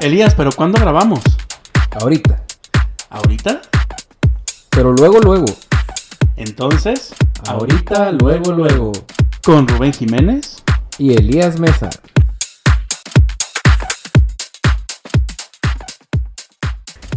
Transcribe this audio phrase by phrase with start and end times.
[0.00, 1.20] Elías, ¿pero cuándo grabamos?
[2.00, 2.42] Ahorita.
[3.10, 3.60] ¿Ahorita?
[4.70, 5.46] Pero luego, luego.
[6.36, 7.14] Entonces,
[7.48, 8.92] Ahorita, luego, luego.
[9.44, 10.62] con Rubén Jiménez.
[10.98, 11.90] Y Elías Mesa.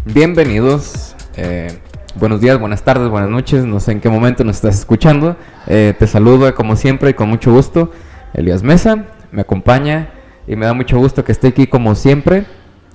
[0.05, 1.15] Bienvenidos.
[1.35, 1.79] eh,
[2.15, 3.65] buenos días, buenas tardes, buenas noches.
[3.65, 5.35] No sé en qué momento nos estás escuchando.
[5.67, 7.91] Eh, te saludo como siempre y con mucho gusto.
[8.33, 10.09] Elías Mesa me acompaña
[10.47, 12.45] y me da mucho gusto que esté aquí como siempre.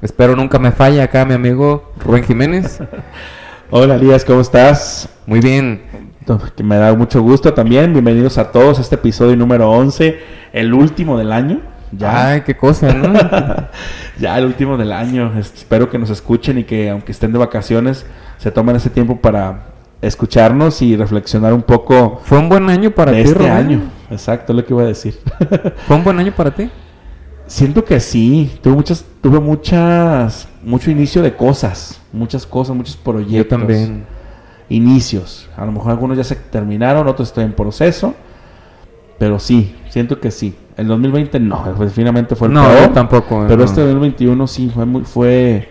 [0.03, 2.81] Espero nunca me falle acá mi amigo Rubén Jiménez.
[3.70, 5.08] Hola Elías, ¿cómo estás?
[5.27, 5.83] Muy bien.
[6.56, 7.92] Que me da mucho gusto también.
[7.92, 10.19] Bienvenidos a todos a este episodio número 11,
[10.53, 11.61] el último del año.
[11.92, 12.28] Ya.
[12.33, 13.12] Ay, qué cosa, ¿no?
[14.19, 15.33] ya el último del año.
[15.39, 18.05] Es- Espero que nos escuchen y que aunque estén de vacaciones,
[18.39, 19.67] se tomen ese tiempo para
[20.00, 23.53] escucharnos y reflexionar un poco Fue un buen año para ti, este Rubén?
[23.53, 23.80] año.
[24.11, 25.19] Exacto, es lo que iba a decir.
[25.86, 26.69] ¿Fue un buen año para ti?
[27.53, 33.36] Siento que sí, tuve muchas, tuve muchas, mucho inicio de cosas, muchas cosas, muchos proyectos.
[33.36, 34.07] Yo también.
[34.70, 35.51] Inicios.
[35.55, 38.14] A lo mejor algunos ya se terminaron, otros están en proceso.
[39.18, 40.55] Pero sí, siento que sí.
[40.79, 41.62] El 2020 no,
[41.95, 42.95] finalmente fue el No, peor.
[42.95, 43.45] tampoco.
[43.46, 43.64] Pero no.
[43.64, 45.68] este 2021 sí fue muy, fue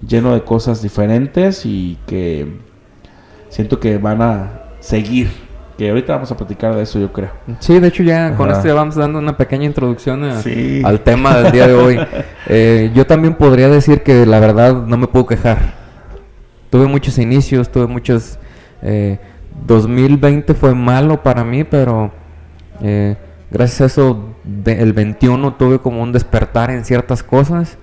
[0.00, 2.56] lleno de cosas diferentes y que
[3.50, 5.28] siento que van a seguir.
[5.78, 7.30] Que ahorita vamos a platicar de eso, yo creo.
[7.60, 8.58] Sí, de hecho ya con Ajá.
[8.58, 10.82] esto ya vamos dando una pequeña introducción a- Sí.
[10.84, 11.98] al tema del día de hoy.
[12.50, 15.74] Eh, yo también podría decir que la verdad no me puedo quejar.
[16.70, 18.38] Tuve muchos inicios, tuve muchos...
[18.82, 19.18] eh,
[19.66, 22.10] 2020 fue malo para mí, pero
[22.80, 23.16] eh,
[23.50, 27.76] gracias a eso de- el 21 tuve como un despertar en ciertas cosas.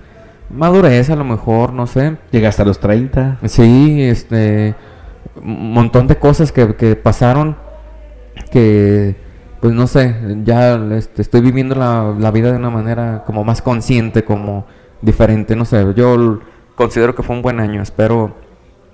[0.50, 2.16] Madurez a lo mejor, no sé.
[2.32, 3.38] Llegaste a los 30.
[3.44, 4.74] Sí, este,
[5.42, 7.56] un montón de cosas que, que pasaron
[8.50, 9.16] que,
[9.60, 10.14] pues no sé,
[10.44, 14.66] ya este, estoy viviendo la, la vida de una manera como más consciente, como
[15.02, 16.40] diferente, no sé, yo
[16.74, 18.34] considero que fue un buen año, espero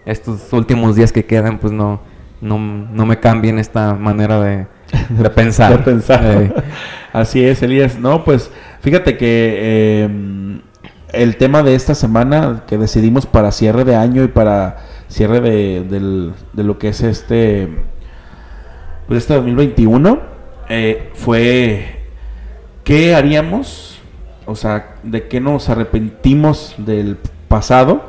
[0.04, 2.00] estos últimos días que quedan, pues no,
[2.40, 4.66] no, no me cambien esta manera de,
[5.10, 5.78] de pensar.
[5.78, 6.20] de pensar.
[6.24, 6.52] Eh,
[7.12, 7.98] Así es, Elías.
[7.98, 10.60] No, pues fíjate que eh,
[11.12, 15.84] el tema de esta semana que decidimos para cierre de año y para cierre de,
[15.88, 17.68] del- de lo que es este,
[19.06, 20.20] pues este 2021
[20.68, 22.00] eh, fue
[22.84, 23.98] qué haríamos,
[24.46, 27.18] o sea, de qué nos arrepentimos del
[27.48, 28.02] pasado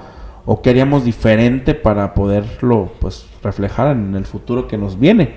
[0.46, 5.36] o qué haríamos diferente para poderlo pues reflejar en el futuro que nos viene.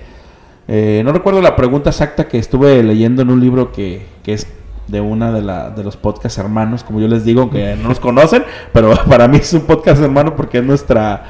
[0.68, 4.48] Eh, no recuerdo la pregunta exacta que estuve leyendo en un libro que, que es
[4.88, 8.00] de una de, la, de los podcast hermanos, como yo les digo, que no nos
[8.00, 11.24] conocen, pero para mí es un podcast hermano porque es nuestra,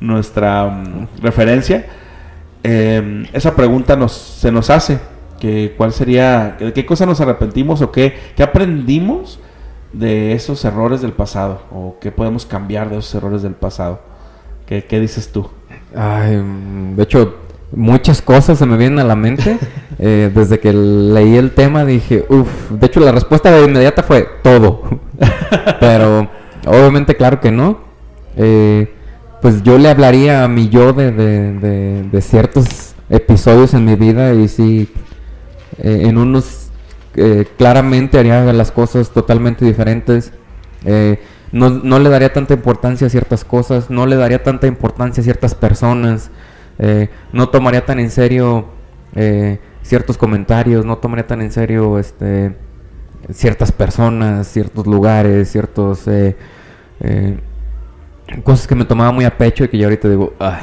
[0.00, 1.86] nuestra mm, referencia.
[2.62, 4.98] Eh, esa pregunta nos, se nos hace,
[5.38, 9.40] que cuál sería, de qué cosa nos arrepentimos o qué, qué aprendimos
[9.92, 14.00] de esos errores del pasado o qué podemos cambiar de esos errores del pasado.
[14.66, 15.48] ¿Qué, qué dices tú?
[15.96, 17.34] Ay, mm, de hecho,
[17.72, 19.58] muchas cosas se me vienen a la mente.
[20.02, 24.26] Eh, desde que leí el tema dije, uff, de hecho la respuesta de inmediata fue
[24.42, 24.80] todo.
[25.78, 26.26] Pero
[26.66, 27.80] obviamente claro que no.
[28.34, 28.90] Eh,
[29.40, 34.92] pues yo le hablaría a mi yo de, ciertos episodios en mi vida y sí,
[35.78, 36.68] eh, en unos
[37.16, 40.32] eh, claramente haría las cosas totalmente diferentes.
[40.84, 41.20] Eh,
[41.52, 45.24] no, no le daría tanta importancia a ciertas cosas, no le daría tanta importancia a
[45.24, 46.30] ciertas personas,
[47.32, 48.66] no tomaría tan en serio
[49.82, 52.54] ciertos comentarios, no tomaría tan en serio este,
[53.32, 56.08] ciertas personas, ciertos lugares, ciertos...
[58.44, 60.62] cosas que me tomaba muy a pecho y que yo ahorita digo, ay,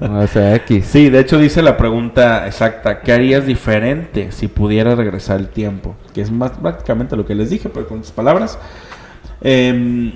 [0.00, 0.86] o sea, X.
[0.90, 5.96] Sí, de hecho dice la pregunta exacta, ¿qué harías diferente si pudiera regresar el tiempo?
[6.14, 8.58] Que es más prácticamente lo que les dije, pero con sus palabras.
[9.40, 10.12] Em,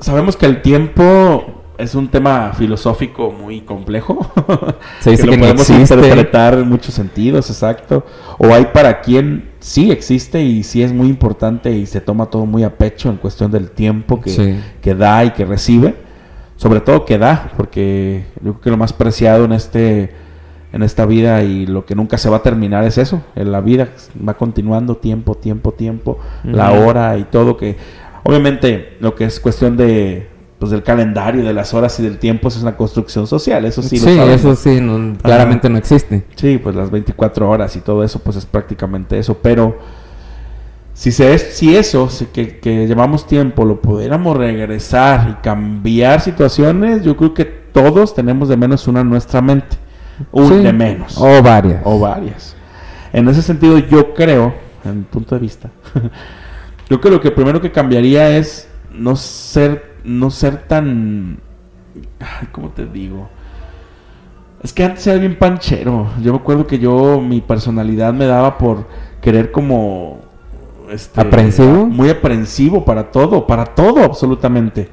[0.00, 4.18] sabemos que el tiempo es un tema filosófico muy complejo.
[5.00, 8.04] Se dice que lo que podemos interpretar en muchos sentidos, exacto.
[8.38, 12.46] O hay para quien sí existe y sí es muy importante y se toma todo
[12.46, 14.60] muy a pecho en cuestión del tiempo que, Sí.
[14.80, 15.94] que da y que recibe.
[16.56, 20.14] Sobre todo que da, porque yo creo que lo más preciado en este
[20.72, 23.22] en esta vida y lo que nunca se va a terminar es eso.
[23.34, 23.88] En la vida
[24.26, 27.76] va continuando tiempo, tiempo, tiempo, la hora y todo que
[28.22, 30.28] obviamente lo que es cuestión de
[30.62, 33.82] pues del calendario, de las horas y del tiempo eso es una construcción social, eso
[33.82, 34.28] sí, Sí, lo sabemos.
[34.40, 36.24] eso sí, no- claramente no existe.
[36.36, 39.36] Sí, pues las 24 horas y todo eso, pues es prácticamente eso.
[39.42, 39.76] Pero
[40.94, 46.20] si, se es, si eso si que, que llevamos tiempo lo pudiéramos regresar y cambiar
[46.20, 49.76] situaciones, yo creo que todos tenemos de menos una en nuestra mente.
[50.30, 50.54] Un Sí.
[50.58, 51.16] de menos.
[51.18, 51.80] O varias.
[51.84, 52.54] O varias.
[53.12, 54.54] En ese sentido, yo creo,
[54.84, 55.70] en mi punto de vista,
[56.88, 61.38] yo creo que lo primero que cambiaría es no ser, no ser tan,
[62.52, 63.28] ¿cómo te digo?
[64.62, 66.08] Es que antes era bien panchero.
[66.22, 68.86] Yo me acuerdo que yo, mi personalidad me daba por
[69.20, 70.20] querer como...
[70.90, 71.86] este, ¿Aprensivo?
[71.86, 74.88] Muy aprensivo para todo, para todo absolutamente.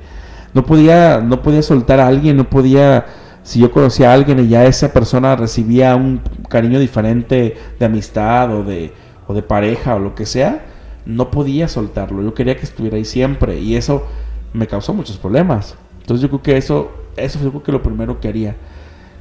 [0.54, 3.06] No podía, no podía soltar a alguien, no podía...
[3.44, 8.54] Si yo conocía a alguien y ya esa persona recibía un cariño diferente de amistad
[8.54, 8.94] o de,
[9.28, 10.66] o de pareja o lo que sea,
[11.06, 12.22] no podía soltarlo.
[12.22, 14.06] Yo quería que estuviera ahí siempre y eso
[14.54, 15.76] me causó muchos problemas.
[16.02, 18.56] Entonces yo creo que eso, eso yo creo que lo primero que haría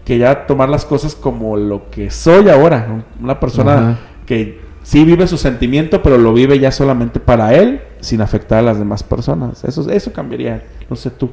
[0.04, 3.98] que ya tomar las cosas como lo que soy ahora, una persona Ajá.
[4.24, 8.62] que sí vive su sentimiento, pero lo vive ya solamente para él, sin afectar a
[8.62, 9.62] las demás personas.
[9.64, 11.28] Eso, eso cambiaría, no sé tú.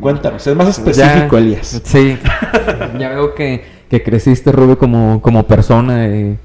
[0.00, 1.82] Cuéntanos, es más específico, Ya- Elías.
[1.84, 2.16] Sí.
[2.98, 6.38] ya veo que, que creciste, Rubio, como, como persona y,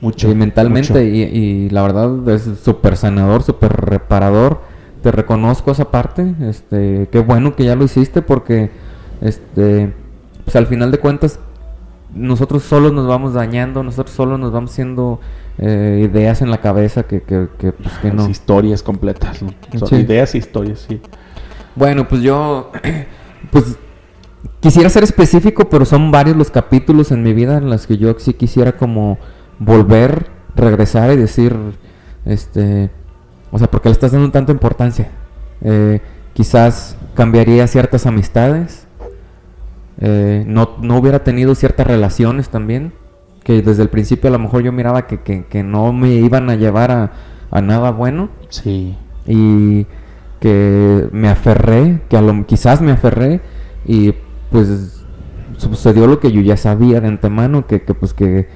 [0.00, 0.30] Mucho.
[0.30, 0.92] y mentalmente.
[0.92, 1.02] mucho.
[1.02, 4.60] Y, y la verdad es súper sanador, súper reparador.
[5.02, 6.34] Te reconozco esa parte.
[6.40, 8.70] Este, qué bueno que ya lo hiciste porque,
[9.20, 9.92] este,
[10.44, 11.40] pues al final de cuentas,
[12.14, 15.20] nosotros solos nos vamos dañando, nosotros solos nos vamos haciendo
[15.58, 18.28] eh, ideas en la cabeza que, que, que, pues, que no.
[18.28, 19.42] Historias completas.
[19.42, 19.52] ¿no?
[19.86, 19.96] Sí.
[19.96, 21.00] ideas y historias, sí.
[21.74, 22.72] Bueno, pues yo,
[23.50, 23.76] pues
[24.60, 28.14] quisiera ser específico, pero son varios los capítulos en mi vida en los que yo
[28.18, 29.18] sí quisiera como
[29.58, 31.56] volver, regresar y decir,
[32.24, 32.90] este,
[33.50, 35.08] o sea, porque le estás dando tanta importancia.
[35.62, 36.00] Eh,
[36.34, 38.86] quizás cambiaría ciertas amistades,
[40.00, 42.92] eh, no, no hubiera tenido ciertas relaciones también,
[43.42, 46.50] que desde el principio a lo mejor yo miraba que, que, que no me iban
[46.50, 47.12] a llevar a,
[47.50, 48.96] a nada bueno Sí.
[49.26, 49.86] y
[50.40, 53.40] que me aferré, que a lo, quizás me aferré
[53.84, 54.14] y
[54.50, 55.02] pues
[55.56, 58.48] sucedió lo que yo ya sabía de antemano, que, que pues que,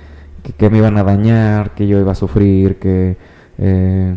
[0.45, 3.17] que, que me iban a dañar, que yo iba a sufrir, que
[3.59, 4.17] eh,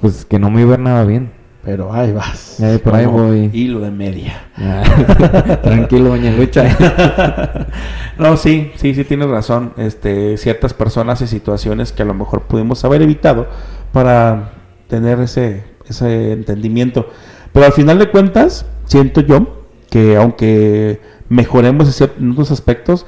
[0.00, 1.32] pues que no me iba nada bien.
[1.64, 2.62] Pero ahí vas.
[2.82, 3.50] Por ahí voy.
[3.52, 4.48] Hilo de media.
[5.62, 6.64] Tranquilo, doña Lucha.
[8.18, 9.74] no, sí, sí, sí tienes razón.
[9.76, 13.48] Este, ciertas personas y situaciones que a lo mejor pudimos haber evitado
[13.92, 14.52] para
[14.88, 17.10] tener ese, ese entendimiento.
[17.52, 23.04] Pero al final de cuentas, siento yo que aunque mejoremos en ciertos aspectos,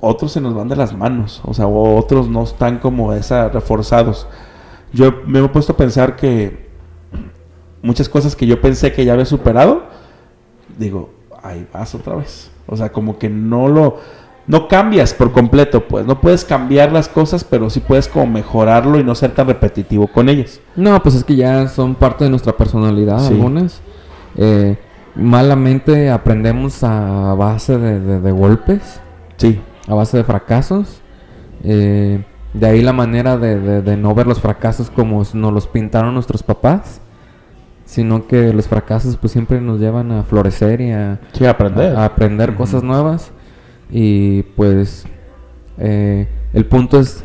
[0.00, 1.40] otros se nos van de las manos.
[1.44, 4.28] O sea, otros no están como esa reforzados.
[4.92, 6.66] Yo me he puesto a pensar que
[7.82, 9.84] muchas cosas que yo pensé que ya había superado,
[10.78, 11.10] digo,
[11.42, 12.50] ahí vas otra vez.
[12.66, 13.98] O sea, como que no lo,
[14.46, 16.04] no cambias por completo, pues.
[16.06, 20.06] No puedes cambiar las cosas, pero sí puedes como mejorarlo y no ser tan repetitivo
[20.08, 20.60] con ellas.
[20.74, 23.34] No, pues es que ya son parte de nuestra personalidad Sí.
[23.34, 23.80] algunas.
[24.36, 24.76] Eh,
[25.14, 29.00] malamente aprendemos a base de, de- de golpes,
[29.38, 31.00] Sí, a base de fracasos.
[31.62, 32.24] Eh,
[32.58, 36.14] de ahí la manera de, de- de no ver los fracasos como nos los pintaron
[36.14, 37.00] nuestros papás,
[37.84, 41.94] sino que los fracasos pues siempre nos llevan a florecer y a, sí, aprender.
[41.96, 43.30] a, a aprender cosas nuevas
[43.90, 45.06] y pues
[45.78, 47.22] eh, el punto es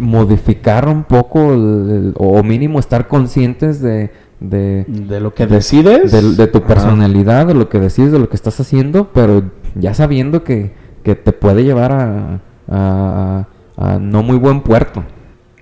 [0.00, 4.10] modificar un poco el- el- o mínimo estar conscientes de,
[4.40, 6.10] de, de lo que decides.
[6.12, 9.42] de- de tu personalidad, de lo que decides, de lo que estás haciendo, pero
[9.74, 15.04] ya sabiendo que, que te puede llevar a, a- a no muy buen puerto.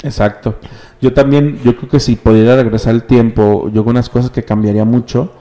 [0.03, 0.57] Exacto.
[1.01, 4.43] Yo también, yo creo que si pudiera regresar el tiempo, yo con unas cosas que
[4.43, 5.33] cambiaría mucho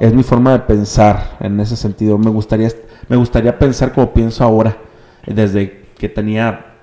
[0.00, 2.18] es mi forma de pensar en ese sentido.
[2.18, 2.68] Me gustaría,
[3.08, 4.76] me gustaría pensar como pienso ahora,
[5.26, 6.74] desde que tenía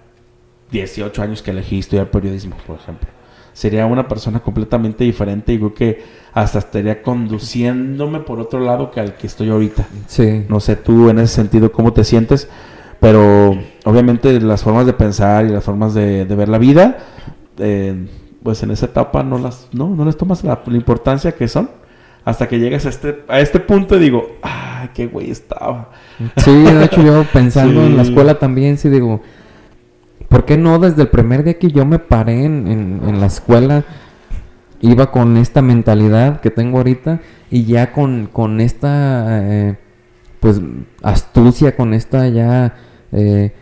[0.71, 3.09] 18 años que elegí estudiar periodismo, por ejemplo.
[3.53, 6.03] sería una persona completamente diferente y creo que
[6.33, 9.85] hasta estaría conduciéndome por otro lado que al que estoy ahorita.
[10.07, 10.45] Sí.
[10.47, 12.47] No sé tú en ese sentido cómo te sientes,
[12.99, 16.97] pero obviamente las formas de pensar y las formas de, de ver la vida,
[17.57, 18.07] eh,
[18.43, 21.69] pues en esa etapa no las no, no les tomas la, la importancia que son
[22.25, 25.89] hasta que llegas a este, a este punto y digo, ah, qué güey estaba.
[26.37, 29.21] Sí, de hecho yo pensando en la escuela también, sí digo,
[30.27, 33.27] ¿por qué no desde el primer día que yo me paré en, en- en la
[33.27, 33.83] escuela
[34.81, 37.19] iba con esta mentalidad que tengo ahorita
[37.51, 39.77] y ya con, con esta, eh,
[40.39, 40.61] pues,
[41.01, 42.75] astucia, con esta ya
[43.11, 43.53] eh,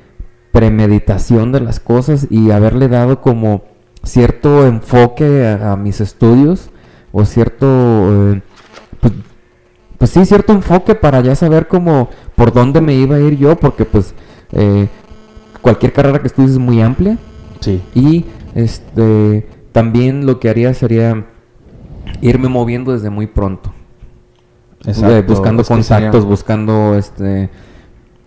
[0.51, 3.63] premeditación de las cosas y haberle dado como
[4.03, 6.69] cierto enfoque a, a mis estudios
[7.11, 7.65] o cierto...
[7.67, 8.41] eh,
[8.99, 9.13] pues,
[9.97, 13.55] pues sí, cierto enfoque para ya saber cómo, por dónde me iba a ir yo,
[13.57, 14.13] porque pues
[14.51, 14.87] eh,
[15.61, 17.17] cualquier carrera que estudies es muy amplia
[17.59, 17.81] Sí.
[17.95, 21.25] y este también lo que haría sería
[22.21, 23.73] irme moviendo desde muy pronto,
[24.85, 27.49] Eh, buscando contactos, buscando este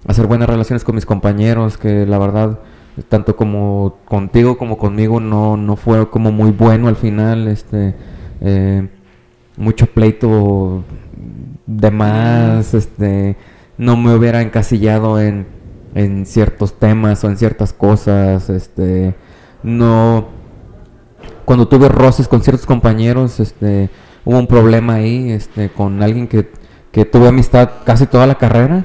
[0.07, 2.61] hacer buenas relaciones con mis compañeros, que la verdad
[3.09, 7.95] tanto como contigo como conmigo no, no fue como muy bueno al final, este
[8.41, 8.89] eh,
[9.57, 10.85] mucho pleito
[11.67, 13.37] de más, este
[13.79, 15.47] no me hubiera encasillado en,
[15.95, 19.15] en ciertos temas o en ciertas cosas, este
[19.63, 20.41] no
[21.51, 23.91] cuando tuve roces con ciertos compañeros, este,
[24.25, 26.49] hubo un problema ahí, este, con alguien que,
[26.93, 28.85] que tuve amistad casi toda la carrera,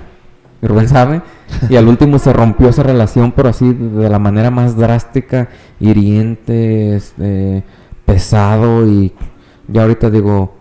[0.69, 1.21] Rubén sabe,
[1.69, 6.95] y al último se rompió esa relación, pero así de la manera más drástica, hiriente,
[6.95, 7.63] este,
[8.05, 9.13] pesado, y
[9.67, 10.55] ya ahorita digo,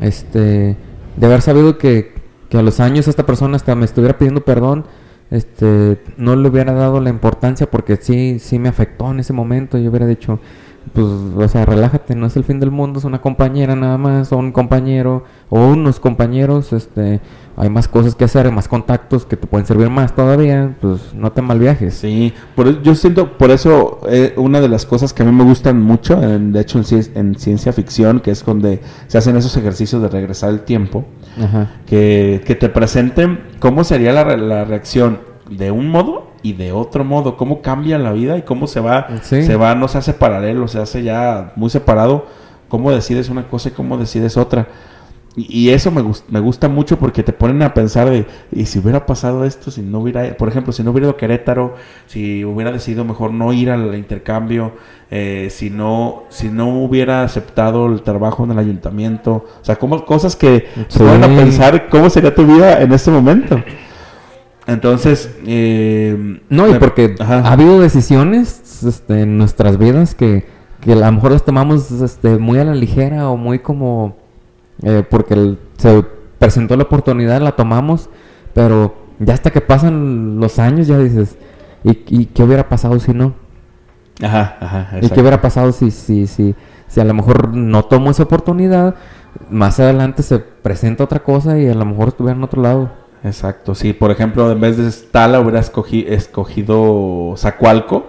[0.00, 0.76] este,
[1.16, 2.14] de haber sabido que,
[2.48, 4.84] que a los años esta persona hasta me estuviera pidiendo perdón,
[5.30, 9.78] este, no le hubiera dado la importancia porque sí, sí me afectó en ese momento.
[9.78, 10.38] Yo hubiera dicho,
[10.92, 14.32] pues, o sea, relájate, no es el fin del mundo, es una compañera nada más,
[14.32, 17.20] o un compañero, o unos compañeros, este,
[17.56, 21.14] hay más cosas que hacer, hay más contactos que te pueden servir más todavía, pues
[21.14, 21.94] no te malviajes.
[21.94, 25.32] Sí, por, e- yo siento, por eso eh, una de las cosas que a mí
[25.32, 29.18] me gustan mucho, en- de hecho en, ci- en ciencia ficción, que es donde se
[29.18, 31.04] hacen esos ejercicios de regresar el tiempo,
[31.42, 31.70] Ajá.
[31.86, 35.18] que, que te presenten cómo sería la, la reacción
[35.50, 39.08] de un modo y de otro modo, cómo cambia la vida y cómo se va,
[39.22, 39.42] Sí.
[39.42, 42.26] se va, no se hace paralelo, se hace ya muy separado,
[42.68, 44.66] cómo decides una cosa y cómo decides otra.
[45.36, 48.66] Y, y eso me, gus- me gusta mucho porque te ponen a pensar de, y
[48.66, 51.74] si hubiera pasado esto, si no hubiera, por ejemplo, si no hubiera ido a Querétaro,
[52.06, 54.72] si hubiera decidido mejor no ir al intercambio,
[55.10, 60.04] eh, si no si no hubiera aceptado el trabajo en el ayuntamiento, o sea, como
[60.04, 63.60] cosas que se ponen a pensar cómo sería tu vida en este momento.
[64.66, 67.40] Entonces, eh, No, y me- porque ajá.
[67.40, 70.46] ha habido decisiones este, en nuestras vidas que,
[70.80, 74.16] que a lo mejor las tomamos este, muy a la ligera o muy como
[74.82, 76.04] eh, porque el- se
[76.38, 78.08] presentó la oportunidad, la tomamos,
[78.54, 81.36] pero ya hasta que pasan los años ya dices,
[81.84, 83.34] ¿y, y qué hubiera pasado si no?
[84.22, 86.54] Ajá, ajá, ¿Y qué hubiera pasado si, si, si,
[86.88, 88.94] si a lo mejor no tomo esa oportunidad?
[89.50, 92.90] Más adelante se presenta otra cosa y a lo mejor estuviera en otro lado.
[93.24, 98.06] Exacto, sí, por ejemplo, en vez de Tala hubiera escogi- escogido Zacualco,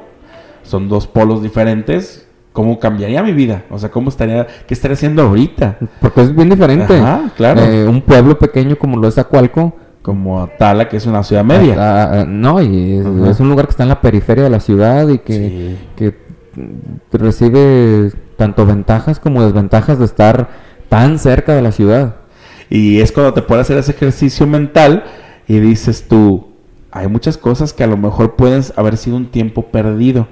[0.63, 3.63] son dos polos diferentes, ¿cómo cambiaría mi vida?
[3.69, 5.77] O sea, ¿cómo estaría, qué estaría haciendo ahorita?
[6.01, 6.97] Porque es bien diferente.
[6.99, 7.61] Ajá, claro.
[7.61, 9.73] Eh, un pueblo pequeño como lo es Acualco.
[10.01, 11.75] Como a Tala, que es una ciudad media.
[11.79, 15.07] ah, ah, no, y es, un lugar que está en la periferia de la ciudad
[15.09, 15.77] y que, Sí.
[15.95, 16.15] que
[17.11, 20.49] recibe tanto ventajas como desventajas de estar
[20.89, 22.15] tan cerca de la ciudad.
[22.69, 25.03] Y es cuando te puedes hacer ese ejercicio mental
[25.47, 26.47] y dices tú,
[26.91, 30.27] hay muchas cosas que a lo mejor pueden haber sido un tiempo perdido.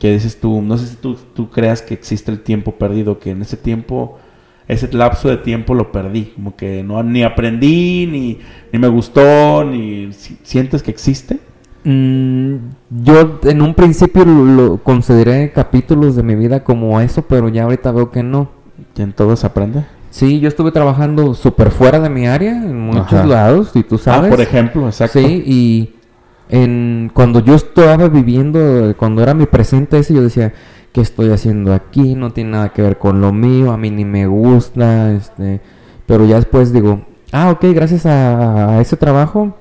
[0.00, 3.30] Que dices tú, no sé si tú, tú creas que existe el tiempo perdido, que
[3.30, 4.18] en ese tiempo,
[4.68, 6.32] ese lapso de tiempo lo perdí.
[6.34, 8.38] Como que no ni aprendí, ni,
[8.72, 11.38] ni me gustó, ni si- sientes que existe.
[11.84, 12.56] Mm,
[13.04, 17.62] yo en un principio lo, lo consideré capítulos de mi vida como eso, pero ya
[17.62, 18.50] ahorita veo que no.
[18.96, 19.84] Y en todo se aprende.
[20.16, 23.26] Sí, yo estuve trabajando súper fuera de mi área, en muchos Ajá.
[23.26, 24.28] lados, y tú sabes.
[24.28, 25.18] Ah, por ejemplo, exacto.
[25.18, 25.94] Sí, y
[26.48, 30.54] en, cuando yo estaba viviendo, cuando era mi presente ese, yo decía,
[30.92, 32.14] ¿qué estoy haciendo aquí?
[32.14, 35.60] No tiene nada que ver con lo mío, a mí ni me gusta, este,
[36.06, 39.54] pero ya después digo, ah, ok, gracias a, a ese trabajo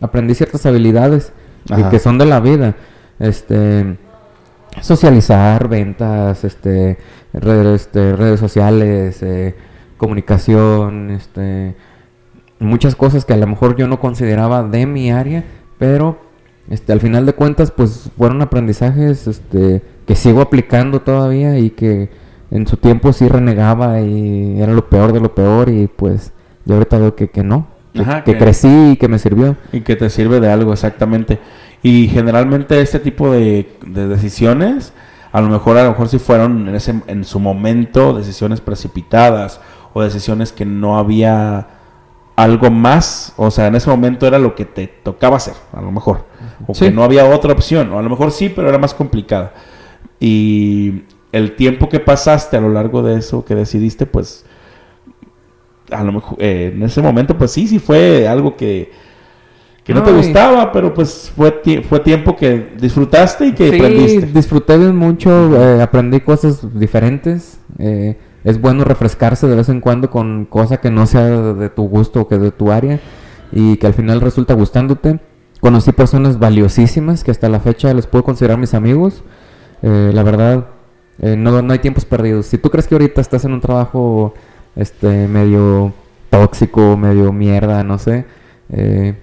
[0.00, 1.34] aprendí ciertas habilidades
[1.66, 2.76] que, que son de la vida,
[3.18, 3.98] este,
[4.80, 6.96] socializar, ventas, este,
[7.34, 9.54] redes, este, redes sociales, eh,
[9.98, 11.74] comunicación, este,
[12.58, 15.44] muchas cosas que a lo mejor yo no consideraba de mi área,
[15.78, 16.18] pero
[16.70, 22.10] este, al final de cuentas, pues fueron aprendizajes este, que sigo aplicando todavía y que
[22.50, 26.32] en su tiempo sí renegaba y era lo peor de lo peor y pues
[26.64, 29.56] yo ahorita veo que, que no, que, Ajá, que que- crecí y que me sirvió.
[29.72, 31.38] Y que te sirve de algo, exactamente.
[31.82, 34.92] Y generalmente este tipo de, de decisiones,
[35.30, 39.60] a lo mejor, a lo mejor si fueron en, ese, en su momento decisiones precipitadas
[39.98, 41.66] o decisiones que no había
[42.36, 45.90] algo más, o sea, en ese momento era lo que te tocaba hacer, a lo
[45.90, 46.24] mejor,
[46.68, 46.84] o Sí.
[46.86, 49.54] que no había otra opción, o a lo mejor sí, pero era más complicada.
[50.20, 51.02] Y
[51.32, 54.44] el tiempo que pasaste a lo largo de eso que decidiste, pues,
[55.90, 58.92] a lo mejor, eh, en ese momento, pues sí, sí fue algo que,
[59.84, 63.52] que no, te No, y- gustaba, pero pues fue, tie- fue tiempo que disfrutaste y
[63.52, 64.26] que Sí, aprendiste.
[64.26, 67.58] disfruté mucho, eh, aprendí cosas diferentes.
[67.78, 71.88] eh, es bueno refrescarse de vez en cuando con cosa que no sea de tu
[71.88, 73.00] gusto o que de tu área
[73.52, 75.20] y que al final resulta gustándote.
[75.60, 79.24] Conocí personas valiosísimas que hasta la fecha les puedo considerar mis amigos.
[79.82, 80.66] Eh, la verdad,
[81.20, 82.46] eh, no, no hay tiempos perdidos.
[82.46, 84.34] Si tú crees que ahorita estás en un trabajo
[84.76, 85.92] este medio
[86.30, 88.26] tóxico, medio mierda, no sé,
[88.70, 89.14] eh,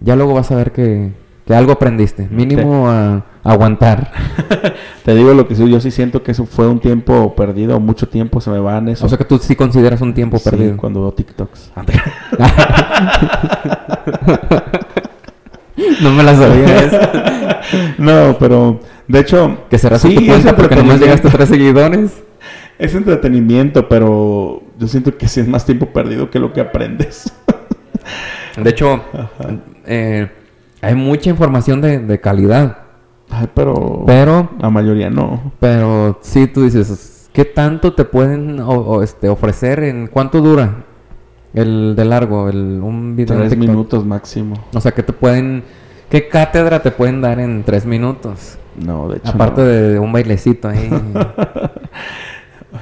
[0.00, 1.12] ya luego vas a ver que,
[1.46, 2.28] que algo aprendiste.
[2.30, 4.12] Mínimo a, a aguantar.
[5.04, 8.08] Te digo lo que sí, yo sí siento que eso fue un tiempo perdido, mucho
[8.08, 9.04] tiempo se me va en eso.
[9.06, 10.76] O sea que tú sí consideras un tiempo Sí, perdido.
[10.76, 11.72] cuando veo TikToks.
[16.00, 17.60] no me la sabía
[17.98, 22.22] no, pero de hecho, Que será sí, tu cuenta porque nomás llegaste a tres seguidores.
[22.78, 27.32] Es entretenimiento, pero yo siento que sí es más tiempo perdido que lo que aprendes.
[28.56, 29.02] De hecho,
[29.86, 30.28] eh,
[30.82, 32.78] hay mucha información de, de calidad.
[33.30, 35.52] Ay, pero Pero, la mayoría no.
[35.58, 39.82] pero sí tú dices, ¿qué tanto te pueden o- o, este, ofrecer?
[39.84, 40.84] ¿En cuánto dura
[41.54, 42.48] el de largo?
[42.50, 44.56] El, un video Tres minutos máximo.
[44.74, 45.64] O sea, que te pueden...
[46.10, 48.58] ¿Qué cátedra te pueden dar en tres minutos?
[48.76, 49.30] No, de hecho.
[49.30, 49.66] Aparte no.
[49.66, 50.90] de un bailecito ahí.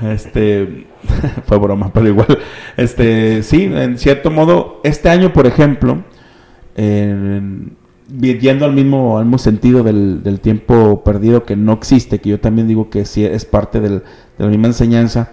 [0.02, 0.86] Este
[1.46, 2.38] fue broma, pero igual.
[2.76, 6.02] Este, sí, en cierto modo, este año, por ejemplo,
[6.76, 7.76] en-
[8.18, 12.68] yendo al mismo, al mismo sentido del, tiempo perdido que no existe, que yo también
[12.68, 14.02] digo que sí es parte de
[14.38, 15.30] la misma enseñanza.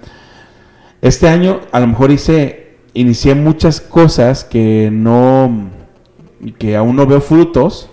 [1.02, 5.70] Este año, a lo mejor hice, inicié muchas cosas que no,
[6.58, 7.90] que aún no veo frutos,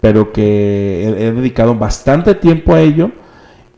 [0.00, 3.10] pero que he- he dedicado bastante tiempo a ello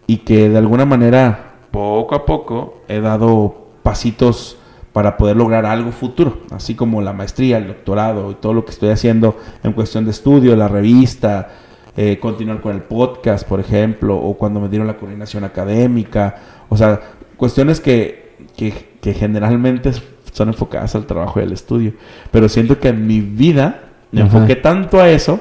[0.07, 4.58] y que de alguna manera poco a poco he dado pasitos
[4.99, 8.73] para poder lograr algo futuro, así como la maestría, el doctorado y todo lo que
[8.73, 11.51] estoy haciendo en cuestión de estudio, la revista,
[11.97, 16.35] eh, continuar con el podcast, por ejemplo, o cuando me dieron la coordinación académica,
[16.69, 17.01] o sea,
[17.37, 19.93] cuestiones que, que, que generalmente
[20.33, 21.93] son enfocadas al trabajo y al estudio,
[22.33, 24.37] pero siento que en mi vida me Ajá.
[24.37, 25.39] enfoqué tanto a eso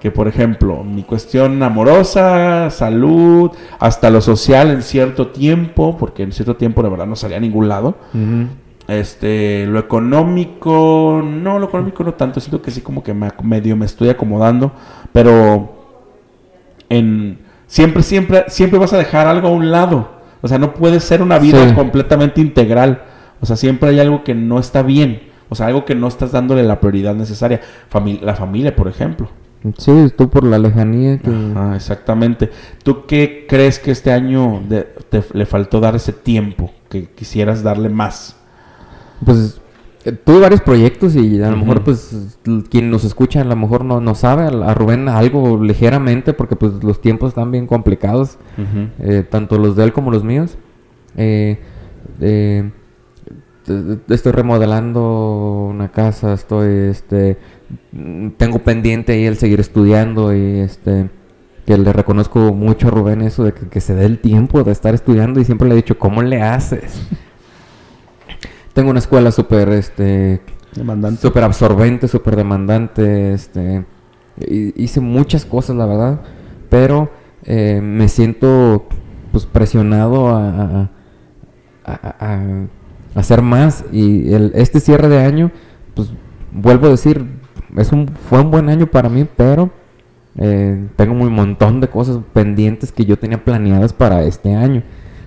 [0.00, 6.32] que por ejemplo mi cuestión amorosa, salud, hasta lo social en cierto tiempo, porque en
[6.32, 7.94] cierto tiempo de verdad no salía a ningún lado.
[8.12, 8.65] Ujú.
[8.88, 13.76] Este, lo económico, no, lo económico no tanto, siento que sí como que me, medio
[13.76, 14.72] me estoy acomodando,
[15.12, 15.74] pero
[16.88, 20.10] en siempre, siempre, siempre vas a dejar algo a un lado.
[20.42, 21.74] O sea, no puede ser una vida Sí.
[21.74, 23.02] completamente integral.
[23.40, 25.22] O sea, siempre hay algo que no está bien.
[25.48, 27.60] O sea, algo que no estás dándole la prioridad necesaria.
[28.22, 29.28] La familia, por ejemplo.
[29.78, 31.30] Sí, tú por la lejanía que...
[31.54, 32.50] Ajá, exactamente.
[32.84, 37.62] ¿Tú qué crees que este año de- te, le faltó dar ese tiempo que quisieras
[37.64, 38.36] darle más?
[39.24, 39.60] Pues
[40.06, 42.38] eh, tuve varios proyectos y a lo mejor pues
[42.70, 46.84] quien nos escucha a lo mejor no, no sabe, a, Rubén algo ligeramente porque pues
[46.84, 48.38] los tiempos están bien complicados,
[49.00, 50.58] eh, tanto los de él como los míos.
[51.16, 51.58] Eh,
[52.20, 52.70] eh,
[54.08, 57.38] estoy remodelando una casa, estoy, este,
[58.36, 61.10] tengo pendiente ahí el seguir estudiando y este,
[61.66, 64.70] que le reconozco mucho a Rubén eso de que, que se dé el tiempo de
[64.70, 67.08] estar estudiando y siempre le he dicho, ¿cómo le haces?
[68.76, 70.42] Tengo una escuela súper, este,
[70.74, 71.22] Demandante.
[71.22, 73.86] súper absorbente, súper demandante, este,
[74.38, 76.20] hi- hice muchas cosas, la verdad,
[76.68, 77.10] pero
[77.44, 78.84] eh, me siento,
[79.32, 80.90] pues, presionado a, a-
[81.86, 82.34] a- a-
[83.14, 85.50] a hacer más y el, este cierre de año,
[85.94, 86.10] pues,
[86.52, 87.24] vuelvo a decir,
[87.78, 89.70] es un, fue un buen año para mí, pero
[90.36, 94.82] eh, tengo un montón de cosas pendientes que yo tenía planeadas para este año.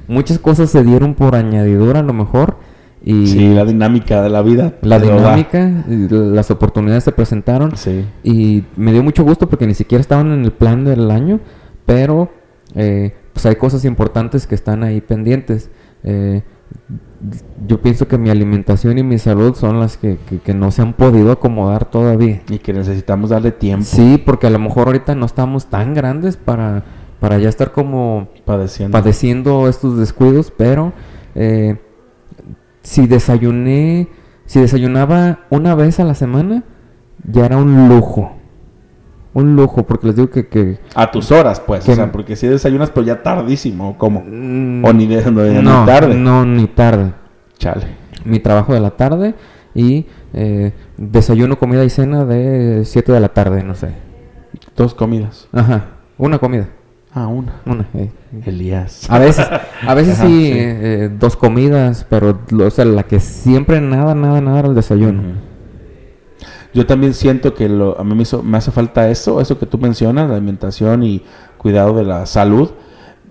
[0.07, 2.57] Muchas cosas se dieron por añadidura a lo mejor
[3.03, 4.73] y Sí, la dinámica de la vida.
[4.81, 8.05] la dinámica, y las oportunidades se presentaron Sí.
[8.23, 11.39] y me dio mucho gusto porque ni siquiera estaban en el plan del año,
[11.85, 12.29] pero
[12.75, 15.69] eh, pues hay cosas importantes que están ahí pendientes.
[16.03, 16.43] Eh,
[17.67, 20.81] yo pienso que mi alimentación y mi salud son las que, que- que no se
[20.81, 22.41] han podido acomodar todavía.
[22.49, 23.85] Y que necesitamos darle tiempo.
[23.85, 26.83] Sí, porque a lo mejor ahorita no estamos tan grandes para,
[27.19, 28.97] para ya estar como Padeciendo.
[28.97, 30.93] padeciendo estos descuidos, pero
[31.35, 31.77] eh,
[32.89, 34.07] si desayuné,
[34.45, 36.63] si desayunaba una vez a la semana,
[37.23, 38.31] ya era un lujo.
[39.35, 40.47] Un lujo, porque les digo que...
[40.47, 41.85] que A tus horas, pues.
[41.85, 43.95] Que- O sea, porque si desayunas, pues ya tardísimo.
[43.99, 44.23] ¿Cómo?
[44.25, 45.43] mm, O ni, de, no,
[45.81, 46.15] ni tarde.
[46.15, 47.13] No, ni tarde.
[47.59, 47.85] Chale.
[48.25, 49.35] Mi trabajo de la tarde
[49.75, 53.89] y eh, desayuno, comida y cena de 7 de la tarde, no sé.
[54.75, 55.47] Dos comidas.
[55.51, 55.85] Ajá,
[56.17, 56.67] una comida.
[57.13, 57.61] Ah, una.
[57.65, 57.87] Una.
[57.95, 58.11] eh.
[58.45, 59.09] Elías.
[59.09, 59.47] A veces,
[59.87, 60.51] a veces Ajá, sí, sí.
[60.55, 65.23] eh, dos comidas, pero o sea, la que siempre nada, nada, nada era el desayuno.
[66.73, 69.65] Yo también siento que lo, a mí me, hizo- me hace falta eso, eso que
[69.65, 71.23] tú mencionas, la alimentación y
[71.57, 72.69] cuidado de la salud,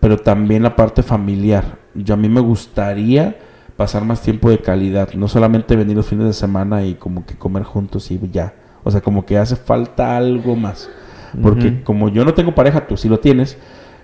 [0.00, 1.78] pero también la parte familiar.
[1.94, 3.38] Yo a mí me gustaría
[3.76, 7.36] pasar más tiempo de calidad, no solamente venir los fines de semana y como que
[7.36, 8.54] comer juntos y ya.
[8.82, 10.90] O sea, como que hace falta algo más.
[11.42, 13.58] Porque como yo no tengo pareja, tú sí lo tienes,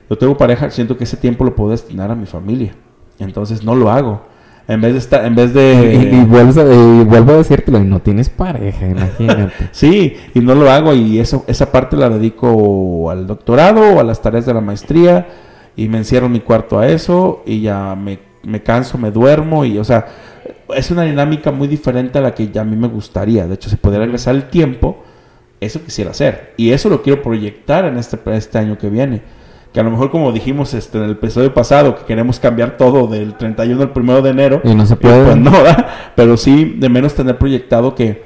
[0.09, 2.75] yo tengo pareja, siento que ese tiempo lo puedo destinar a mi familia.
[3.19, 4.23] Entonces no lo hago.
[4.67, 6.11] En vez de estar, en vez de...
[6.11, 9.69] Y, y vuelvo, y vuelvo a decírtelo, y no tienes pareja, imagínate.
[9.73, 14.05] Sí, y no lo hago y eso, esa parte la dedico al doctorado o a
[14.05, 15.27] las tareas de la maestría
[15.77, 19.67] y me encierro en mi cuarto a eso y ya me, me canso, me duermo
[19.67, 20.07] y o sea,
[20.75, 23.47] es una dinámica muy diferente a la que ya a mí me gustaría.
[23.47, 25.03] De hecho, si pudiera regresar el tiempo,
[25.65, 29.23] eso quisiera hacer y eso lo quiero proyectar en este, este año que viene.
[29.73, 33.09] Que a lo mejor como dijimos este, en el episodio pasado, que queremos cambiar todo
[33.09, 34.61] del 31 al 1 de enero.
[34.63, 35.25] Y no se puede.
[35.25, 35.87] Pues no, ¿verdad?
[36.15, 38.23] Pero sí, de menos tener proyectado que,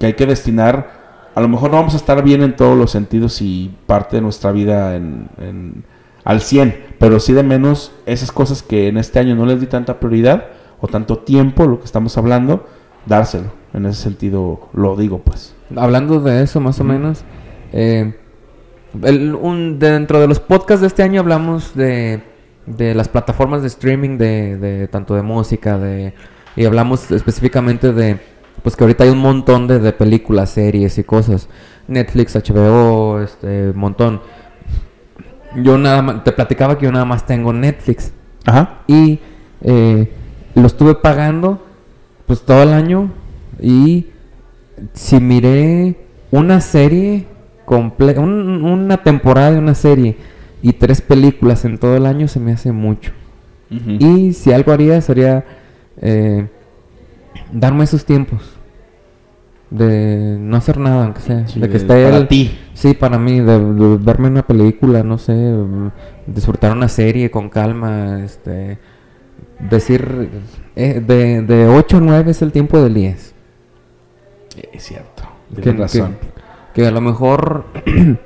[0.00, 2.90] que hay que destinar, a lo mejor no vamos a estar bien en todos los
[2.90, 5.84] sentidos y parte de nuestra vida en, en-
[6.24, 9.66] al 100, pero sí de menos esas cosas que en este año no les di
[9.66, 10.46] tanta prioridad
[10.80, 12.66] o tanto tiempo, lo que estamos hablando,
[13.06, 13.52] dárselo.
[13.74, 15.54] En ese sentido lo digo, pues.
[15.76, 17.24] Hablando de eso, más o menos,
[17.72, 18.14] eh,
[19.02, 22.22] el- un- dentro de los podcasts de este año hablamos de,
[22.66, 26.14] de las plataformas de streaming, de, de tanto de música, de
[26.56, 28.20] y hablamos específicamente de,
[28.62, 31.48] pues que ahorita hay un montón de, de películas, series y cosas,
[31.88, 34.20] Netflix, HBO, este, montón.
[35.56, 38.12] Yo nada más, te platicaba que yo nada más tengo Netflix
[38.44, 38.78] Ajá.
[38.86, 39.18] y
[39.62, 40.12] eh,
[40.54, 41.64] lo estuve pagando
[42.26, 43.10] pues todo el año
[43.60, 44.06] y
[44.92, 45.96] si miré
[46.30, 47.26] una serie
[47.66, 50.16] comple- un- una temporada de una serie
[50.62, 53.12] y tres películas en todo el año se me hace mucho
[53.98, 55.44] y si algo haría sería
[56.00, 56.46] eh,
[57.52, 58.42] darme esos tiempos
[59.70, 62.56] de no hacer nada aunque sea Sí, de que esté para el- ti.
[62.74, 65.34] Sí, para mí, de, de verme una película, no sé,
[66.26, 68.78] disfrutar una serie con calma, este,
[69.58, 70.28] decir,
[70.76, 73.33] eh, de, de 8 a 9 es el tiempo del 10.
[74.72, 75.22] Es cierto.
[75.62, 76.16] Que, razón.
[76.20, 77.64] que- que a lo mejor...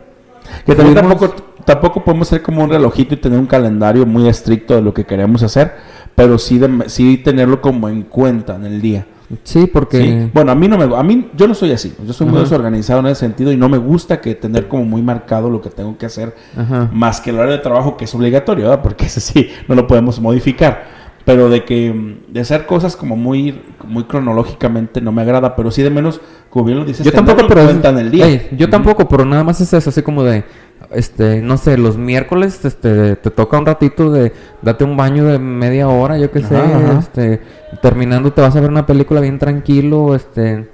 [0.64, 1.34] Que también tampoco,
[1.66, 5.04] tampoco podemos ser como un relojito y tener un calendario muy estricto de lo que
[5.04, 5.74] queremos hacer,
[6.14, 9.04] pero sí, de- sí tenerlo como en cuenta en el día.
[9.44, 10.00] Sí, porque...
[10.00, 10.30] ¿sí?
[10.32, 11.94] Bueno, a mí no me a mí yo no soy así.
[12.02, 15.02] Yo soy muy desorganizado en ese sentido y no me gusta que tener como muy
[15.02, 16.88] marcado lo que tengo que hacer Ajá.
[16.94, 18.80] más que el horario de trabajo que es obligatorio, ¿verdad?
[18.82, 20.97] Porque ese sí no lo podemos modificar.
[21.28, 25.82] Pero de que de hacer cosas como muy muy cronológicamente no me agrada, pero sí
[25.82, 27.64] de menos como bien lo dices, Yo tampoco, pero...
[27.64, 28.48] cuenta en el día.
[28.56, 30.44] Yo tampoco, pero nada más es eso, así como de...
[30.90, 35.38] Este, no sé, los miércoles este, te toca un ratito de date un baño de
[35.38, 36.98] media hora, yo qué sé, Ajá, ajá.
[37.00, 37.42] este,
[37.82, 40.70] terminando te vas a ver una película bien tranquilo, este,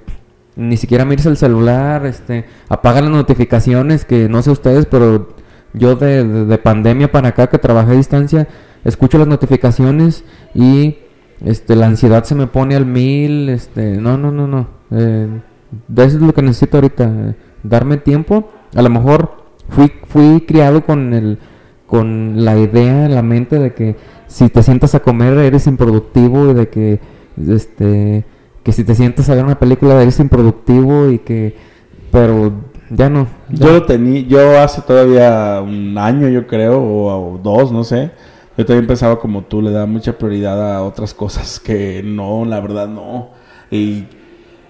[0.55, 5.35] ni siquiera mires el celular, este, apaga las notificaciones, que no sé ustedes, pero
[5.73, 8.47] yo de, de- de pandemia para acá que trabajé a distancia,
[8.85, 10.95] escucho las notificaciones y
[11.43, 15.27] este, la ansiedad se me pone al mil, este, no, no, no, no, eh,
[15.97, 20.85] eso es lo que necesito ahorita, eh, darme tiempo, a lo mejor fui, fui criado
[20.85, 21.39] con el,
[21.87, 23.95] con la idea en la mente de que
[24.27, 26.99] si te sientas a comer eres improductivo y de que,
[27.49, 28.25] este,
[28.63, 31.55] que si te sientas a ver una película eres improductivo y que,
[32.11, 32.53] pero
[32.89, 33.27] ya no.
[33.49, 33.67] ya.
[33.67, 38.11] Yo lo tenía, yo hace todavía un año, yo creo, o, o dos, no sé.
[38.57, 42.59] Yo también pensaba como tú, le daba mucha prioridad a otras cosas que no, la
[42.61, 43.29] verdad no.
[43.69, 44.05] Y,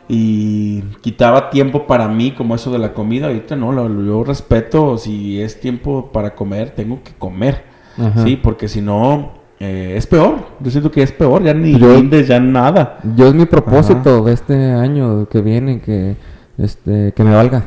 [0.07, 3.27] y quitaba tiempo para mí, como eso de la comida.
[3.27, 7.63] Ahorita no, lo, yo respeto, si es tiempo para comer, tengo que comer.
[7.97, 8.23] Ajá.
[8.23, 10.35] Sí, porque si no, eh, es peor.
[10.59, 12.99] Yo siento que es peor, ya ni Yo- ya nada.
[13.15, 16.17] Yo es mi propósito de este año que viene que,
[16.57, 17.63] este, que me valga.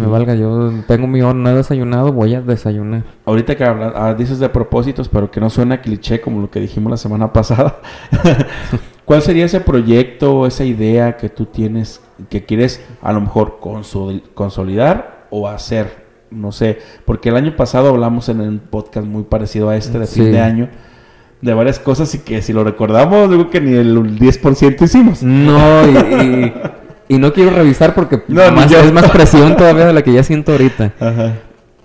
[0.00, 0.34] Que me valga.
[0.34, 3.02] Yo tengo mi hora, no he desayunado, voy a desayunar.
[3.24, 6.60] Ahorita que habla- ah, dices de propósitos, pero que no suena cliché como lo que
[6.60, 7.80] dijimos la semana pasada.
[9.04, 14.22] ¿Cuál sería ese proyecto, esa idea que tú tienes, que quieres a lo mejor consol-
[14.34, 19.68] consolidar o hacer no sé, porque el año pasado hablamos en un podcast muy parecido
[19.70, 20.30] a este de fin Sí.
[20.32, 20.68] de año
[21.40, 25.22] de varias cosas y que si lo recordamos, digo que ni el 10% hicimos.
[25.22, 25.56] No,
[25.86, 26.52] y, y-
[27.08, 30.22] y no quiero revisar porque No, más- es más presión todavía de la que ya
[30.22, 30.92] siento ahorita.
[31.00, 31.34] Ajá.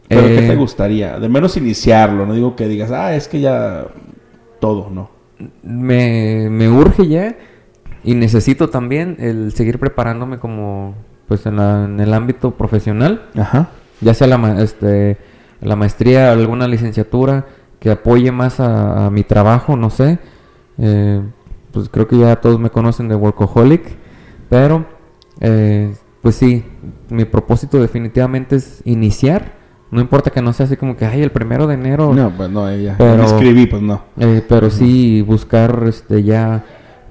[0.07, 1.19] Pero ¿qué Eh, te gustaría?
[1.19, 3.85] De menos iniciarlo, no digo que digas, ah, es que ya
[4.59, 5.09] todo, no.
[5.63, 7.35] me, me urge ya
[8.03, 10.95] y necesito también el seguir preparándome como
[11.27, 13.69] pues en, la- en el ámbito profesional, Ajá.
[14.01, 15.17] ya sea la, este,
[15.61, 17.45] la maestría, alguna licenciatura
[17.79, 20.19] que apoye más a, a mi trabajo, no sé.
[20.77, 21.21] Eh,
[21.71, 23.81] pues creo que ya todos me conocen de Workaholic,
[24.49, 24.85] pero
[25.41, 26.63] eh, pues sí,
[27.09, 29.59] mi propósito definitivamente es iniciar.
[29.91, 32.13] No importa que no sea así como que, ay, el primero de enero.
[32.13, 32.95] No, pues no, ella.
[32.97, 34.03] Pero- escribí, pues no.
[34.17, 36.63] Eh, pero sí buscar este ya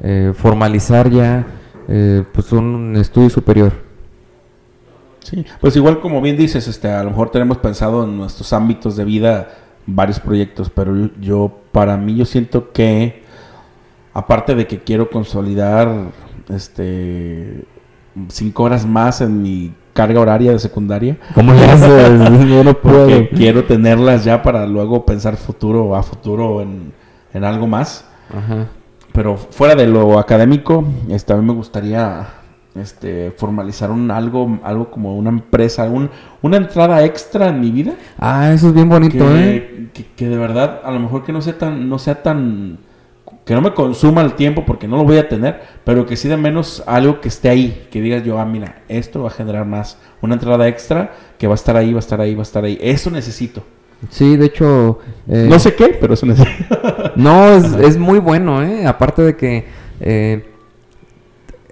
[0.03, 1.45] eh, formalizar ya
[1.89, 3.73] eh, pues un estudio superior.
[5.19, 8.97] Sí, pues igual como bien dices, este, a lo mejor tenemos pensado en nuestros ámbitos
[8.97, 9.49] de vida
[9.87, 13.23] varios proyectos, pero yo, yo- para mí yo siento que
[14.15, 15.89] aparte de que quiero consolidar
[16.49, 17.65] este
[18.29, 22.49] cinco horas más en mi carga horaria de secundaria, ¿Cómo le haces?
[22.49, 26.93] Yo no porque quiero tenerlas ya para luego pensar futuro a futuro en,
[27.35, 28.05] en algo más.
[28.33, 28.67] Ajá.
[29.13, 32.29] Pero fuera de lo académico, este, a mí me gustaría
[32.77, 36.09] este, formalizar un algo, algo como una empresa, un,
[36.41, 37.95] una entrada extra en mi vida.
[38.19, 39.89] Ah, eso es bien bonito, ¿eh?
[39.93, 42.79] Que, que- que de verdad, a lo mejor que no sea tan, no sea tan,
[43.51, 46.29] que no me consuma el tiempo porque no lo voy a tener, pero que sí
[46.29, 49.67] de menos algo que esté ahí, que digas yo, ah, mira, esto va a generar
[49.67, 52.45] más, una entrada extra que va a estar ahí, va a estar ahí, va a
[52.45, 52.79] estar ahí.
[52.81, 53.65] Eso necesito.
[54.09, 55.01] Sí, de hecho...
[55.27, 56.79] eh, No sé qué, pero eso necesito.
[57.17, 58.87] No, es, es muy bueno, ¿eh?
[58.87, 59.65] Aparte de que
[59.99, 60.49] eh,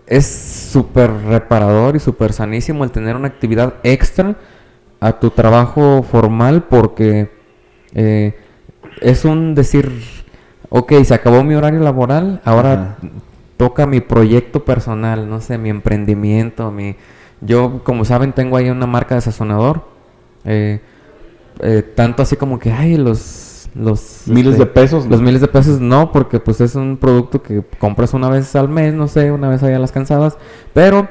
[0.09, 4.35] es súper reparador y súper sanísimo el tener una actividad extra
[4.99, 7.31] a tu trabajo formal porque
[7.95, 8.35] eh,
[9.01, 9.93] es un decir,
[10.70, 12.96] ok, se acabó mi horario laboral, ahora Ajá.
[13.57, 16.96] toca mi proyecto personal, no sé, mi emprendimiento, mi...
[17.40, 19.83] Yo, como saben, tengo ahí una marca de sazonador.
[20.44, 20.81] eh,
[21.61, 23.68] eh, tanto así como que, ay, los...
[23.74, 25.04] los Miles este, de pesos.
[25.04, 25.11] ¿no?
[25.11, 28.68] los miles de pesos no, porque pues es un producto que compras una vez al
[28.68, 30.38] mes, no sé, una vez allá a las cansadas.
[30.74, 31.09] Pero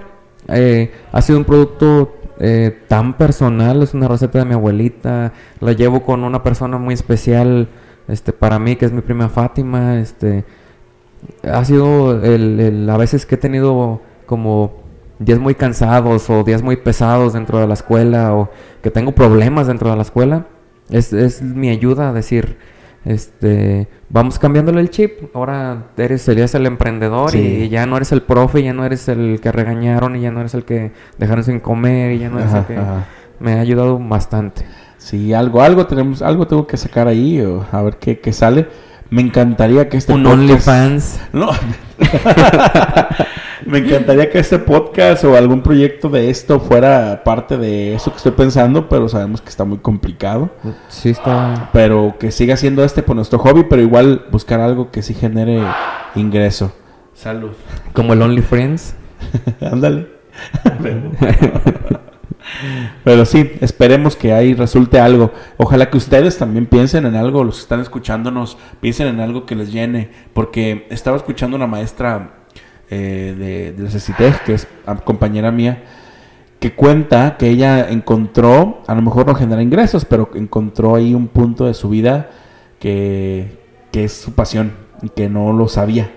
[0.47, 5.73] eh, ha sido un producto eh, tan personal, es una receta de mi abuelita, la
[5.73, 7.67] llevo con una persona muy especial
[8.07, 9.99] este, para mí, que es mi prima Fátima.
[9.99, 10.45] Este,
[11.43, 14.83] ha sido el, el- a veces que he tenido como
[15.19, 18.49] días muy cansados o días muy pesados dentro de la escuela o
[18.83, 20.45] que tengo problemas dentro de la escuela.
[20.89, 22.57] Es, es mi ayuda a decir,
[23.03, 25.35] este, vamos cambiándole el chip.
[25.35, 27.39] Ahora eres, serías el emprendedor Sí.
[27.39, 30.39] y ya no eres el profe, ya no eres el que regañaron y ya no
[30.41, 32.77] eres el que dejaron sin comer y ya no eres Ajá, el que...
[32.77, 33.05] ajá.
[33.39, 34.65] Me ha ayudado bastante.
[34.97, 38.67] Sí, algo, algo tenemos, algo tengo que sacar ahí, o a ver qué, qué sale.
[39.09, 41.19] Me encantaría que este Un podcast- OnlyFans.
[41.33, 41.49] No.
[43.65, 48.17] Me encantaría que este podcast o algún proyecto de esto fuera parte de eso que
[48.17, 50.49] estoy pensando, pero sabemos que está muy complicado.
[50.87, 51.69] Sí está...
[51.73, 55.61] Pero que siga siendo este por nuestro hobby, pero igual buscar algo que sí genere
[56.15, 56.71] ingreso.
[57.13, 57.51] Salud.
[57.93, 58.95] Como el OnlyFriends.
[59.61, 60.07] Ándale.
[63.03, 65.31] Pero sí, esperemos que ahí resulte algo.
[65.57, 69.55] Ojalá que ustedes también piensen en algo, los que están escuchándonos, piensen en algo que
[69.55, 70.09] les llene.
[70.33, 72.45] Porque estaba escuchando una maestra
[72.89, 74.67] eh, de, la CECITEG, que es
[75.03, 75.83] compañera mía,
[76.59, 81.27] que cuenta que ella encontró, a lo mejor no genera ingresos, pero encontró ahí un
[81.27, 82.29] punto de su vida
[82.79, 83.59] que,
[83.91, 86.11] que es su pasión y que no lo sabía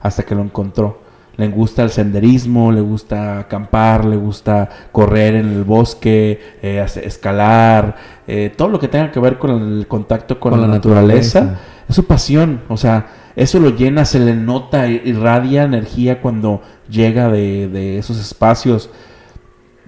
[0.00, 1.07] hasta que lo encontró.
[1.38, 7.96] Le gusta el senderismo, le gusta acampar, le gusta correr en el bosque, eh, escalar,
[8.26, 11.40] eh, todo lo que tenga que ver con el contacto con, Con la, la naturaleza.
[11.40, 11.64] naturaleza.
[11.88, 17.30] Es su pasión, o sea, eso lo llena, se le nota, irradia energía cuando llega
[17.30, 18.90] de, de esos espacios.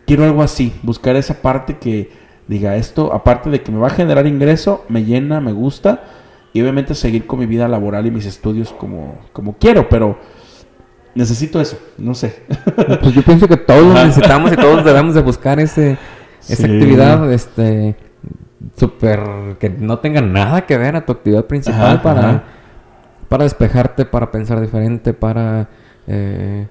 [0.06, 2.10] Quiero algo así, buscar esa parte que
[2.46, 6.04] diga esto, aparte de que me va a generar ingreso, me llena, me gusta,
[6.52, 10.18] y obviamente seguir con mi vida laboral y mis estudios como, como quiero, pero
[11.14, 12.42] necesito eso, no sé.
[13.00, 15.98] Pues yo pienso que todos lo necesitamos y todos debemos de buscar ese,
[16.48, 17.96] esa actividad, este,
[18.76, 22.44] súper, que no tenga nada que ver a tu actividad principal Ajá, para, ajá.
[23.28, 25.68] para despejarte, para pensar diferente, para,
[26.06, 26.66] eh,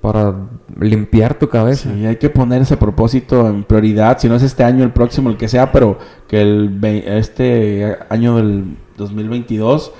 [0.00, 0.34] para
[0.78, 1.90] limpiar tu cabeza.
[1.92, 5.30] Sí, hay que poner ese propósito en prioridad, si no es este año, el próximo,
[5.30, 9.92] el que sea, pero que el este año del 2022,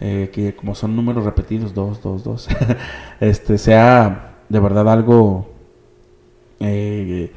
[0.00, 2.48] eh, que como son números repetidos, dos, dos, dos,
[3.20, 5.48] este sea de verdad algo
[6.60, 7.30] eh,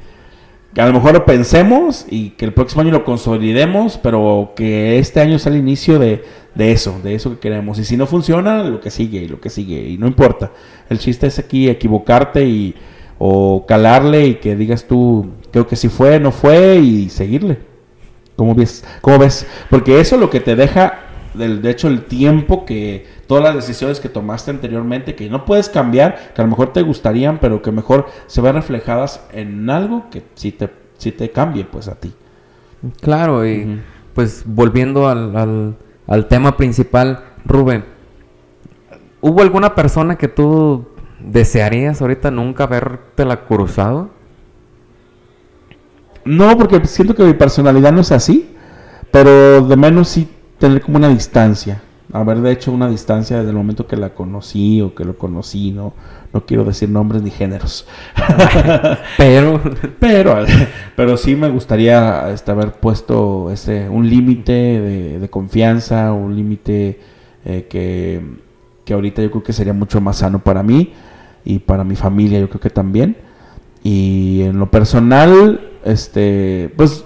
[0.74, 4.98] que a lo mejor lo pensemos y que el próximo año lo consolidemos, pero que
[4.98, 7.78] este año sea el inicio de, de eso, de eso que queremos.
[7.78, 10.52] Y si no funciona, lo que sigue, y lo que sigue, y no importa.
[10.90, 12.74] El chiste es aquí equivocarte y
[13.18, 17.58] o calarle y que digas tú, creo que si fue, no fue, y seguirle.
[18.36, 18.84] ¿Cómo ves?
[19.00, 19.46] ¿Cómo ves?
[19.68, 23.54] Porque eso es lo que te deja, del, de hecho, el tiempo que todas las
[23.54, 27.62] decisiones que tomaste anteriormente, que no puedes cambiar, que a lo mejor te gustarían, pero
[27.62, 31.94] que mejor se ven reflejadas en algo que sí te, sí te cambie, pues a
[31.94, 32.12] ti.
[33.00, 33.80] Claro, y
[34.14, 37.84] pues volviendo al, al, al tema principal, Rubén,
[39.20, 40.88] ¿hubo alguna persona que tú
[41.20, 44.10] desearías ahorita nunca habértela cruzado?
[46.24, 48.54] No, porque siento que mi personalidad no es así,
[49.10, 51.82] pero de menos sí tener como una distancia.
[52.12, 55.72] Haber de hecho una distancia desde el momento que la conocí o que lo conocí,
[55.72, 55.92] no,
[56.32, 57.86] no quiero decir nombres ni géneros.
[59.18, 59.60] Pero,
[59.98, 60.44] Pero,
[60.96, 67.00] pero sí me gustaría este, haber puesto ese, un límite de, de confianza, un límite
[67.44, 68.22] eh, que,
[68.84, 70.92] que ahorita yo creo que sería mucho más sano para mí
[71.44, 73.16] y para mi familia, yo creo que también.
[73.82, 77.04] Y en lo personal, este, pues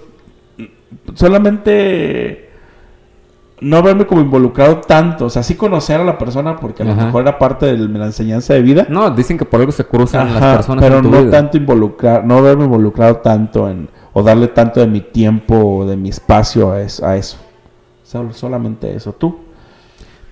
[1.15, 2.52] solamente
[3.63, 6.95] no verme como involucrado tanto, o sea, sí conocer a la persona porque a lo
[6.95, 8.87] mejor era parte de la enseñanza de vida.
[8.89, 11.31] no, dicen que por algo se cruzan Ajá, las personas pero en tu no vida.
[11.31, 15.97] tanto involucrar, no verme involucrado tanto en, o darle tanto de mi tiempo o de
[15.97, 17.39] mi espacio a, es- a eso.
[18.05, 19.39] Sol- solamente eso, tú.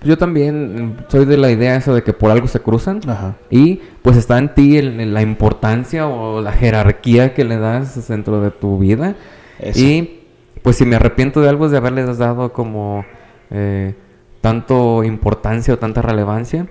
[0.03, 2.99] Yo también mm, soy de la idea esa de que por algo se cruzan.
[3.07, 3.35] Ajá.
[3.49, 8.07] Y pues está en ti el- el- la importancia o la jerarquía que le das
[8.07, 9.15] dentro de tu vida.
[9.59, 9.79] Eso.
[9.79, 10.21] Y
[10.63, 13.05] pues si me arrepiento de algo es de haberles dado como
[13.51, 13.95] eh,
[14.41, 16.67] tanto importancia o tanta relevancia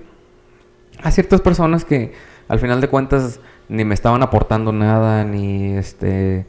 [1.03, 2.13] a ciertas personas que
[2.47, 3.39] al final de cuentas
[3.69, 6.45] ni me estaban aportando nada, ni este,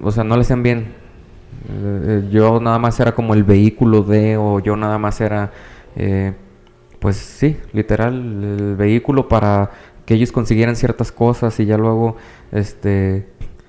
[0.00, 0.94] o sea, no le hacían bien.
[1.68, 5.50] Eh, eh, yo nada más era como el vehículo de, o yo nada más era,
[5.96, 6.32] eh,
[7.00, 9.70] pues sí, literal, el vehículo para
[10.06, 12.16] que ellos consiguieran ciertas cosas y ya luego,
[12.52, 13.26] este,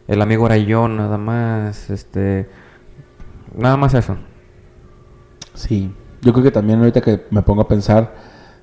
[0.07, 2.47] el amigo era yo nada más, este,
[3.55, 4.17] nada más eso.
[5.55, 5.91] Sí.
[6.21, 8.13] Yo creo que también ahorita que me pongo a pensar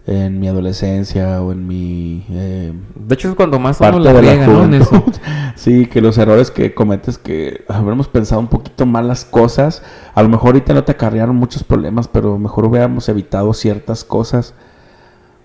[0.06, 4.22] en mi adolescencia o en mi eh, De hecho es cuando más uno la de
[4.22, 4.64] la riega, ¿no?
[4.64, 5.04] En eso.
[5.54, 9.82] Sí, que los errores que cometes, que habremos pensado un poquito mal las cosas,
[10.14, 14.54] a lo mejor ahorita no te acarrearon muchos problemas, pero mejor hubiéramos evitado ciertas cosas.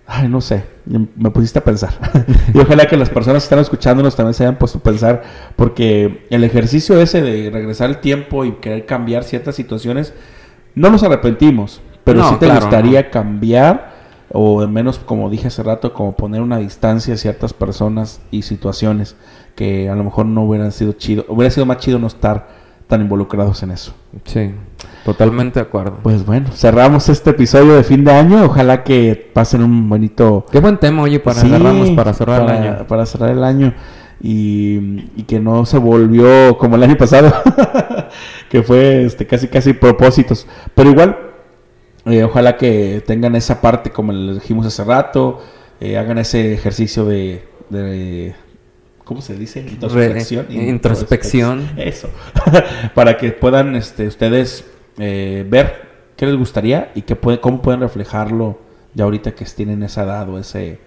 [0.07, 1.91] Ay, no sé, me pusiste a pensar.
[2.53, 5.23] y ojalá que las personas que están escuchándonos también se hayan puesto a pensar,
[5.55, 10.13] porque el ejercicio ese de regresar el tiempo y querer cambiar ciertas situaciones,
[10.77, 13.95] no nos arrepentimos, pero No, sí te claro, gustaría cambiar
[14.31, 18.41] o al menos como dije hace rato como poner una distancia a ciertas personas y
[18.41, 19.15] situaciones
[19.55, 22.47] que a lo mejor no hubieran sido chido hubiera sido más chido no estar
[22.87, 23.93] tan involucrados en eso
[24.25, 24.51] Sí,
[25.05, 25.97] totalmente de acuerdo.
[26.03, 30.59] pues bueno cerramos este episodio de fin de año ojalá que pasen un bonito Qué
[30.59, 32.87] buen tema, oye, para Sí, agarrarnos para cerrar para- el año.
[32.87, 33.73] para cerrar el año
[34.21, 37.31] y, y que no se volvió como el año pasado
[38.49, 41.17] que fue este casi casi propósitos pero igual
[42.05, 45.43] eh, ojalá que tengan esa parte como le dijimos hace rato,
[45.81, 48.33] eh, hagan ese ejercicio de, de-
[49.03, 49.59] ¿cómo se dice?
[49.59, 50.45] Introspección.
[50.47, 51.69] Re- introspección.
[51.75, 52.09] Eso.
[52.95, 54.63] Para que puedan este, ustedes
[54.97, 55.81] eh, ver
[56.15, 58.57] qué les gustaría y que puede, cómo pueden reflejarlo
[58.93, 60.79] ya ahorita que tienen esa edad o ese,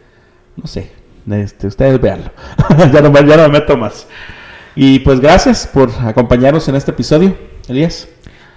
[0.57, 0.91] no sé,
[1.31, 2.31] este, ustedes véanlo.
[2.93, 4.07] ya, no, ya no me meto más.
[4.77, 7.37] Y pues gracias por acompañarnos en este episodio,
[7.69, 8.09] Elías.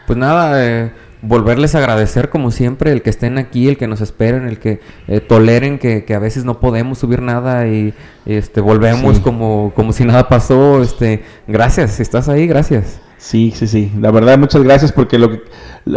[0.06, 4.02] Pues nada, eh, volverles a agradecer como siempre el que estén aquí, el que nos
[4.02, 7.94] esperen, el que eh, toleren que, que a veces no podemos subir nada y
[8.26, 9.22] este volvemos Sí.
[9.24, 10.82] como, como si nada pasó.
[10.82, 13.00] Este, gracias, si estás ahí, gracias.
[13.18, 13.92] Sí, sí, sí.
[14.00, 15.42] La verdad, muchas gracias porque lo que,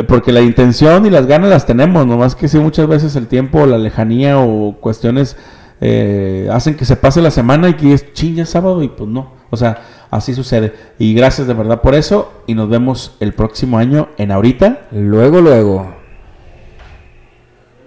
[0.04, 3.66] porque la intención y las ganas las tenemos, nomás que sí muchas veces el tiempo,
[3.66, 5.36] la lejanía o cuestiones
[5.80, 8.88] eh, hacen que se pase la semana y que es ching, ya es sábado y
[8.88, 9.32] pues no.
[9.50, 10.74] O sea, así sucede.
[10.98, 14.88] Y gracias de verdad por eso y nos vemos el próximo año en ahorita.
[14.92, 15.95] Luego, luego.